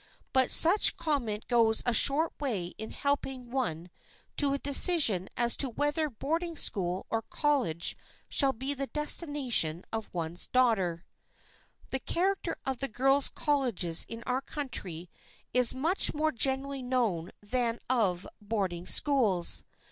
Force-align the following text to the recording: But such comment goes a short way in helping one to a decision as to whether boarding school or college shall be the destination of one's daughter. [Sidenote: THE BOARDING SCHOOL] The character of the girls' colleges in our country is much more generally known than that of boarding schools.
But 0.33 0.49
such 0.49 0.97
comment 0.97 1.47
goes 1.47 1.83
a 1.85 1.93
short 1.93 2.33
way 2.39 2.73
in 2.79 2.89
helping 2.89 3.51
one 3.51 3.91
to 4.35 4.51
a 4.55 4.57
decision 4.57 5.29
as 5.37 5.55
to 5.57 5.69
whether 5.69 6.09
boarding 6.09 6.57
school 6.57 7.05
or 7.11 7.21
college 7.21 7.95
shall 8.27 8.51
be 8.51 8.73
the 8.73 8.87
destination 8.87 9.83
of 9.93 10.11
one's 10.11 10.47
daughter. 10.47 11.05
[Sidenote: 11.05 11.05
THE 11.05 11.35
BOARDING 11.35 11.83
SCHOOL] 11.83 11.91
The 11.91 12.13
character 12.15 12.57
of 12.65 12.77
the 12.79 12.87
girls' 12.87 13.29
colleges 13.29 14.05
in 14.09 14.23
our 14.25 14.41
country 14.41 15.07
is 15.53 15.75
much 15.75 16.15
more 16.15 16.31
generally 16.31 16.81
known 16.81 17.29
than 17.43 17.75
that 17.75 17.83
of 17.95 18.27
boarding 18.41 18.87
schools. 18.87 19.63